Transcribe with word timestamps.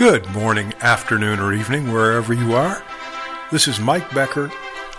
Good 0.00 0.26
morning, 0.30 0.72
afternoon, 0.80 1.40
or 1.40 1.52
evening, 1.52 1.92
wherever 1.92 2.32
you 2.32 2.54
are. 2.54 2.82
This 3.52 3.68
is 3.68 3.78
Mike 3.78 4.10
Becker, 4.14 4.50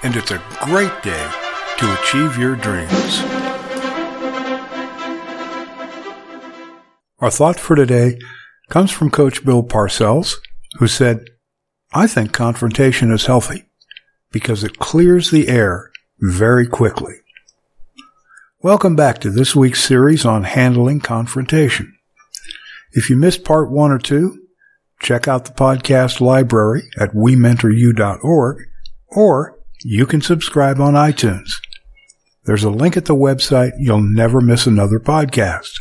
and 0.03 0.15
it's 0.15 0.29
a 0.29 0.39
great 0.61 0.91
day 1.01 1.31
to 1.79 1.93
achieve 1.99 2.37
your 2.37 2.55
dreams. 2.55 3.23
Our 7.19 7.31
thought 7.31 7.59
for 7.59 7.75
today 7.75 8.19
comes 8.69 8.91
from 8.91 9.09
Coach 9.09 9.43
Bill 9.43 9.63
Parcells, 9.63 10.35
who 10.77 10.87
said, 10.87 11.25
I 11.91 12.05
think 12.05 12.31
confrontation 12.31 13.11
is 13.11 13.25
healthy 13.25 13.65
because 14.31 14.63
it 14.63 14.77
clears 14.77 15.31
the 15.31 15.47
air 15.47 15.91
very 16.19 16.67
quickly. 16.67 17.15
Welcome 18.61 18.95
back 18.95 19.17
to 19.21 19.31
this 19.31 19.55
week's 19.55 19.83
series 19.83 20.27
on 20.27 20.43
handling 20.43 20.99
confrontation. 20.99 21.97
If 22.91 23.09
you 23.09 23.15
missed 23.15 23.43
part 23.43 23.71
one 23.71 23.89
or 23.89 23.97
two, 23.97 24.40
check 25.01 25.27
out 25.27 25.45
the 25.45 25.51
podcast 25.51 26.21
library 26.21 26.83
at 26.99 27.11
wementoryou.org 27.11 28.57
or 29.07 29.59
you 29.83 30.05
can 30.05 30.21
subscribe 30.21 30.79
on 30.79 30.93
iTunes. 30.93 31.49
There's 32.45 32.63
a 32.63 32.69
link 32.69 32.97
at 32.97 33.05
the 33.05 33.15
website. 33.15 33.71
You'll 33.79 34.01
never 34.01 34.41
miss 34.41 34.65
another 34.65 34.99
podcast. 34.99 35.71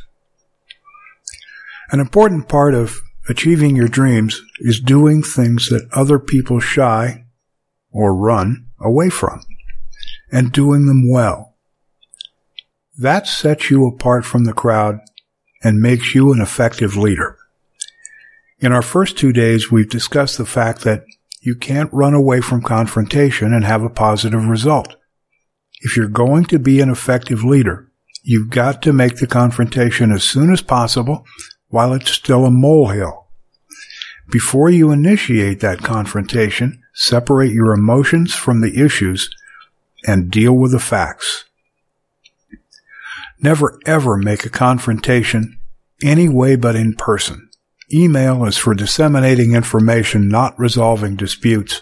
An 1.90 2.00
important 2.00 2.48
part 2.48 2.74
of 2.74 3.00
achieving 3.28 3.76
your 3.76 3.88
dreams 3.88 4.40
is 4.60 4.80
doing 4.80 5.22
things 5.22 5.68
that 5.68 5.88
other 5.92 6.18
people 6.18 6.60
shy 6.60 7.24
or 7.92 8.14
run 8.14 8.66
away 8.80 9.10
from 9.10 9.42
and 10.32 10.52
doing 10.52 10.86
them 10.86 11.10
well. 11.10 11.56
That 12.96 13.26
sets 13.26 13.70
you 13.70 13.86
apart 13.86 14.24
from 14.24 14.44
the 14.44 14.52
crowd 14.52 15.00
and 15.62 15.80
makes 15.80 16.14
you 16.14 16.32
an 16.32 16.40
effective 16.40 16.96
leader. 16.96 17.36
In 18.60 18.72
our 18.72 18.82
first 18.82 19.16
two 19.16 19.32
days, 19.32 19.70
we've 19.70 19.88
discussed 19.88 20.36
the 20.36 20.44
fact 20.44 20.82
that 20.82 21.04
you 21.40 21.54
can't 21.54 21.92
run 21.92 22.12
away 22.12 22.42
from 22.42 22.60
confrontation 22.60 23.54
and 23.54 23.64
have 23.64 23.82
a 23.82 23.88
positive 23.88 24.44
result. 24.44 24.96
If 25.80 25.96
you're 25.96 26.08
going 26.08 26.44
to 26.46 26.58
be 26.58 26.80
an 26.80 26.90
effective 26.90 27.42
leader, 27.42 27.90
you've 28.22 28.50
got 28.50 28.82
to 28.82 28.92
make 28.92 29.16
the 29.16 29.26
confrontation 29.26 30.12
as 30.12 30.24
soon 30.24 30.52
as 30.52 30.60
possible 30.60 31.24
while 31.68 31.94
it's 31.94 32.10
still 32.10 32.44
a 32.44 32.50
molehill. 32.50 33.28
Before 34.30 34.68
you 34.68 34.90
initiate 34.90 35.60
that 35.60 35.78
confrontation, 35.82 36.82
separate 36.92 37.52
your 37.52 37.72
emotions 37.72 38.34
from 38.34 38.60
the 38.60 38.84
issues 38.84 39.30
and 40.06 40.30
deal 40.30 40.52
with 40.52 40.72
the 40.72 40.78
facts. 40.78 41.46
Never 43.40 43.78
ever 43.86 44.18
make 44.18 44.44
a 44.44 44.50
confrontation 44.50 45.58
any 46.02 46.28
way 46.28 46.56
but 46.56 46.76
in 46.76 46.94
person. 46.94 47.49
Email 47.92 48.44
is 48.44 48.56
for 48.56 48.74
disseminating 48.74 49.54
information, 49.54 50.28
not 50.28 50.58
resolving 50.58 51.16
disputes. 51.16 51.80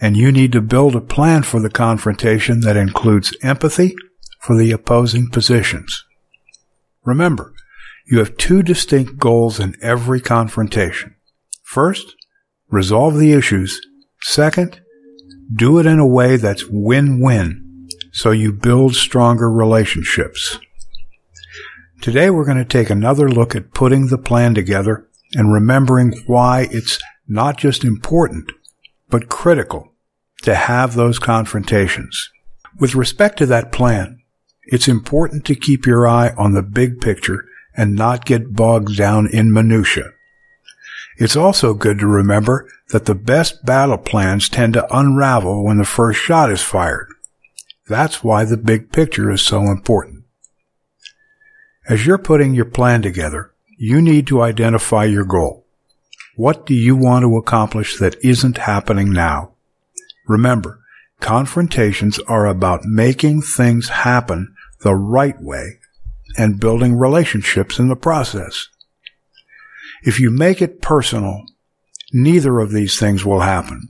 And 0.00 0.16
you 0.16 0.32
need 0.32 0.52
to 0.52 0.60
build 0.60 0.94
a 0.94 1.00
plan 1.00 1.42
for 1.42 1.60
the 1.60 1.70
confrontation 1.70 2.60
that 2.60 2.76
includes 2.76 3.36
empathy 3.42 3.94
for 4.40 4.56
the 4.56 4.72
opposing 4.72 5.28
positions. 5.30 6.04
Remember, 7.04 7.52
you 8.06 8.18
have 8.18 8.36
two 8.36 8.62
distinct 8.62 9.18
goals 9.18 9.60
in 9.60 9.76
every 9.82 10.20
confrontation. 10.20 11.16
First, 11.62 12.14
resolve 12.68 13.18
the 13.18 13.32
issues. 13.32 13.80
Second, 14.22 14.80
do 15.54 15.78
it 15.78 15.86
in 15.86 15.98
a 15.98 16.06
way 16.06 16.36
that's 16.36 16.66
win-win 16.68 17.88
so 18.12 18.30
you 18.30 18.52
build 18.52 18.94
stronger 18.94 19.50
relationships. 19.50 20.58
Today 22.00 22.30
we're 22.30 22.46
going 22.46 22.56
to 22.56 22.64
take 22.64 22.88
another 22.88 23.28
look 23.28 23.54
at 23.54 23.74
putting 23.74 24.06
the 24.06 24.16
plan 24.16 24.54
together 24.54 25.06
and 25.34 25.52
remembering 25.52 26.14
why 26.26 26.66
it's 26.70 26.98
not 27.28 27.58
just 27.58 27.84
important, 27.84 28.52
but 29.10 29.28
critical 29.28 29.92
to 30.42 30.54
have 30.54 30.94
those 30.94 31.18
confrontations. 31.18 32.30
With 32.78 32.94
respect 32.94 33.36
to 33.38 33.46
that 33.46 33.70
plan, 33.70 34.22
it's 34.64 34.88
important 34.88 35.44
to 35.44 35.54
keep 35.54 35.84
your 35.84 36.08
eye 36.08 36.32
on 36.38 36.54
the 36.54 36.62
big 36.62 37.02
picture 37.02 37.44
and 37.76 37.94
not 37.94 38.24
get 38.24 38.54
bogged 38.54 38.96
down 38.96 39.28
in 39.30 39.52
minutia. 39.52 40.12
It's 41.18 41.36
also 41.36 41.74
good 41.74 41.98
to 41.98 42.06
remember 42.06 42.66
that 42.92 43.04
the 43.04 43.14
best 43.14 43.66
battle 43.66 43.98
plans 43.98 44.48
tend 44.48 44.72
to 44.72 44.96
unravel 44.96 45.62
when 45.62 45.76
the 45.76 45.84
first 45.84 46.18
shot 46.18 46.50
is 46.50 46.62
fired. 46.62 47.08
That's 47.88 48.24
why 48.24 48.46
the 48.46 48.56
big 48.56 48.90
picture 48.90 49.30
is 49.30 49.42
so 49.42 49.64
important. 49.64 50.19
As 51.90 52.06
you're 52.06 52.18
putting 52.18 52.54
your 52.54 52.66
plan 52.66 53.02
together, 53.02 53.52
you 53.76 54.00
need 54.00 54.28
to 54.28 54.42
identify 54.42 55.06
your 55.06 55.24
goal. 55.24 55.66
What 56.36 56.64
do 56.64 56.72
you 56.72 56.94
want 56.94 57.24
to 57.24 57.36
accomplish 57.36 57.98
that 57.98 58.14
isn't 58.24 58.58
happening 58.58 59.12
now? 59.12 59.54
Remember, 60.28 60.78
confrontations 61.18 62.20
are 62.20 62.46
about 62.46 62.84
making 62.84 63.42
things 63.42 63.88
happen 63.88 64.54
the 64.82 64.94
right 64.94 65.34
way 65.42 65.80
and 66.38 66.60
building 66.60 66.94
relationships 66.94 67.80
in 67.80 67.88
the 67.88 67.96
process. 67.96 68.68
If 70.04 70.20
you 70.20 70.30
make 70.30 70.62
it 70.62 70.80
personal, 70.80 71.44
neither 72.12 72.60
of 72.60 72.70
these 72.70 73.00
things 73.00 73.24
will 73.24 73.40
happen. 73.40 73.88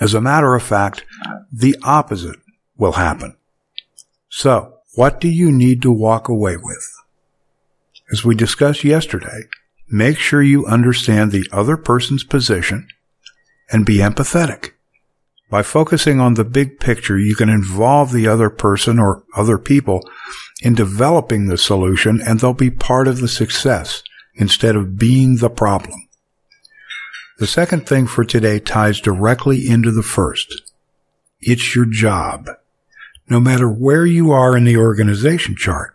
As 0.00 0.14
a 0.14 0.22
matter 0.22 0.54
of 0.54 0.62
fact, 0.62 1.04
the 1.52 1.76
opposite 1.82 2.40
will 2.78 2.92
happen. 2.92 3.36
So, 4.30 4.79
what 4.94 5.20
do 5.20 5.28
you 5.28 5.52
need 5.52 5.82
to 5.82 5.92
walk 5.92 6.28
away 6.28 6.56
with? 6.56 6.92
As 8.12 8.24
we 8.24 8.34
discussed 8.34 8.82
yesterday, 8.82 9.42
make 9.88 10.18
sure 10.18 10.42
you 10.42 10.66
understand 10.66 11.30
the 11.30 11.46
other 11.52 11.76
person's 11.76 12.24
position 12.24 12.88
and 13.70 13.86
be 13.86 13.98
empathetic. 13.98 14.72
By 15.48 15.62
focusing 15.62 16.20
on 16.20 16.34
the 16.34 16.44
big 16.44 16.80
picture, 16.80 17.18
you 17.18 17.36
can 17.36 17.48
involve 17.48 18.12
the 18.12 18.26
other 18.26 18.50
person 18.50 18.98
or 18.98 19.24
other 19.36 19.58
people 19.58 20.00
in 20.60 20.74
developing 20.74 21.46
the 21.46 21.58
solution 21.58 22.20
and 22.20 22.40
they'll 22.40 22.52
be 22.52 22.70
part 22.70 23.06
of 23.06 23.20
the 23.20 23.28
success 23.28 24.02
instead 24.34 24.74
of 24.74 24.98
being 24.98 25.36
the 25.36 25.50
problem. 25.50 26.08
The 27.38 27.46
second 27.46 27.86
thing 27.86 28.06
for 28.06 28.24
today 28.24 28.58
ties 28.58 29.00
directly 29.00 29.68
into 29.68 29.90
the 29.92 30.02
first. 30.02 30.62
It's 31.40 31.74
your 31.74 31.86
job 31.86 32.48
no 33.30 33.38
matter 33.38 33.70
where 33.70 34.04
you 34.04 34.32
are 34.32 34.56
in 34.56 34.64
the 34.64 34.76
organization 34.76 35.54
chart. 35.56 35.94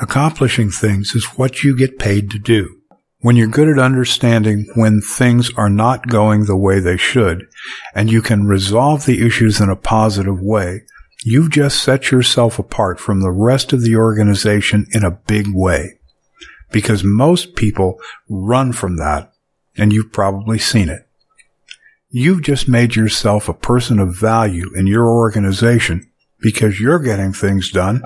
Accomplishing 0.00 0.70
things 0.70 1.14
is 1.14 1.24
what 1.36 1.64
you 1.64 1.76
get 1.76 1.98
paid 1.98 2.30
to 2.30 2.38
do. 2.38 2.76
When 3.20 3.34
you're 3.34 3.48
good 3.48 3.68
at 3.68 3.82
understanding 3.82 4.70
when 4.74 5.00
things 5.00 5.50
are 5.56 5.70
not 5.70 6.06
going 6.06 6.44
the 6.44 6.56
way 6.56 6.78
they 6.78 6.98
should, 6.98 7.48
and 7.94 8.12
you 8.12 8.22
can 8.22 8.46
resolve 8.46 9.06
the 9.06 9.26
issues 9.26 9.60
in 9.60 9.70
a 9.70 9.76
positive 9.76 10.40
way, 10.40 10.82
you've 11.24 11.50
just 11.50 11.82
set 11.82 12.12
yourself 12.12 12.60
apart 12.60 13.00
from 13.00 13.20
the 13.20 13.32
rest 13.32 13.72
of 13.72 13.82
the 13.82 13.96
organization 13.96 14.86
in 14.92 15.02
a 15.02 15.10
big 15.10 15.46
way. 15.52 15.98
Because 16.70 17.02
most 17.02 17.56
people 17.56 17.98
run 18.28 18.72
from 18.72 18.98
that, 18.98 19.32
and 19.76 19.92
you've 19.92 20.12
probably 20.12 20.58
seen 20.58 20.88
it. 20.88 21.08
You've 22.10 22.42
just 22.42 22.68
made 22.68 22.94
yourself 22.94 23.48
a 23.48 23.54
person 23.54 23.98
of 23.98 24.14
value 24.14 24.70
in 24.76 24.86
your 24.86 25.08
organization 25.08 26.08
because 26.40 26.80
you're 26.80 26.98
getting 26.98 27.32
things 27.32 27.70
done 27.70 28.02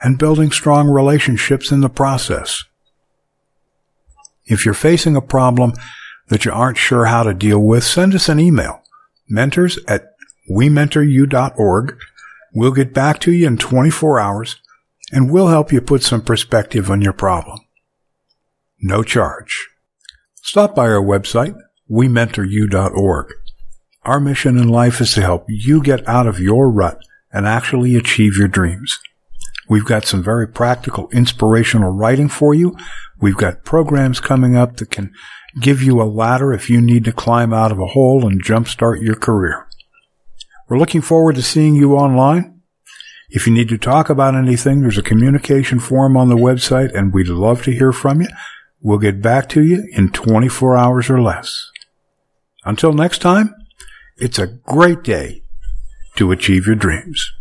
and 0.00 0.18
building 0.18 0.50
strong 0.50 0.88
relationships 0.88 1.70
in 1.70 1.80
the 1.80 1.88
process. 1.88 2.64
If 4.44 4.64
you're 4.64 4.74
facing 4.74 5.16
a 5.16 5.22
problem 5.22 5.72
that 6.28 6.44
you 6.44 6.52
aren't 6.52 6.78
sure 6.78 7.06
how 7.06 7.22
to 7.22 7.34
deal 7.34 7.60
with, 7.60 7.84
send 7.84 8.14
us 8.14 8.28
an 8.28 8.40
email. 8.40 8.82
Mentors 9.28 9.78
at 9.88 10.14
wementoryou.org. 10.50 11.96
We'll 12.54 12.72
get 12.72 12.94
back 12.94 13.20
to 13.20 13.32
you 13.32 13.46
in 13.46 13.58
24 13.58 14.20
hours 14.20 14.56
and 15.12 15.30
we'll 15.30 15.48
help 15.48 15.72
you 15.72 15.80
put 15.80 16.02
some 16.02 16.22
perspective 16.22 16.90
on 16.90 17.02
your 17.02 17.12
problem. 17.12 17.60
No 18.80 19.02
charge. 19.02 19.68
Stop 20.42 20.74
by 20.74 20.88
our 20.88 21.02
website, 21.02 21.56
wementoryou.org. 21.90 23.32
Our 24.04 24.20
mission 24.20 24.58
in 24.58 24.68
life 24.68 25.00
is 25.00 25.12
to 25.14 25.22
help 25.22 25.46
you 25.48 25.82
get 25.82 26.06
out 26.08 26.28
of 26.28 26.38
your 26.38 26.70
rut 26.70 27.00
and 27.36 27.46
actually 27.46 27.94
achieve 27.94 28.38
your 28.38 28.48
dreams. 28.48 28.98
We've 29.68 29.84
got 29.84 30.06
some 30.06 30.22
very 30.22 30.48
practical, 30.48 31.10
inspirational 31.10 31.90
writing 31.90 32.30
for 32.30 32.54
you. 32.54 32.74
We've 33.20 33.36
got 33.36 33.62
programs 33.62 34.20
coming 34.20 34.56
up 34.56 34.78
that 34.78 34.90
can 34.90 35.12
give 35.60 35.82
you 35.82 36.00
a 36.00 36.04
ladder 36.04 36.54
if 36.54 36.70
you 36.70 36.80
need 36.80 37.04
to 37.04 37.12
climb 37.12 37.52
out 37.52 37.72
of 37.72 37.78
a 37.78 37.88
hole 37.88 38.26
and 38.26 38.42
jumpstart 38.42 39.02
your 39.02 39.16
career. 39.16 39.68
We're 40.66 40.78
looking 40.78 41.02
forward 41.02 41.36
to 41.36 41.42
seeing 41.42 41.74
you 41.74 41.94
online. 41.94 42.62
If 43.28 43.46
you 43.46 43.52
need 43.52 43.68
to 43.68 43.76
talk 43.76 44.08
about 44.08 44.34
anything, 44.34 44.80
there's 44.80 44.96
a 44.96 45.02
communication 45.02 45.78
form 45.78 46.16
on 46.16 46.30
the 46.30 46.36
website 46.36 46.96
and 46.96 47.12
we'd 47.12 47.28
love 47.28 47.62
to 47.64 47.70
hear 47.70 47.92
from 47.92 48.22
you. 48.22 48.28
We'll 48.80 48.98
get 48.98 49.20
back 49.20 49.50
to 49.50 49.62
you 49.62 49.86
in 49.92 50.10
24 50.10 50.74
hours 50.74 51.10
or 51.10 51.20
less. 51.20 51.70
Until 52.64 52.94
next 52.94 53.18
time, 53.18 53.54
it's 54.16 54.38
a 54.38 54.46
great 54.46 55.02
day 55.02 55.42
to 56.16 56.32
achieve 56.32 56.66
your 56.66 56.76
dreams. 56.76 57.35